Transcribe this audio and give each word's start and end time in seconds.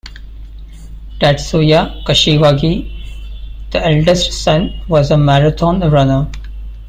Tatsuya 1.19 1.93
Kashiwagi, 2.05 2.89
the 3.69 3.85
eldest 3.85 4.31
son, 4.33 4.81
was 4.87 5.11
a 5.11 5.15
Marathon 5.17 5.79
runner. 5.91 6.27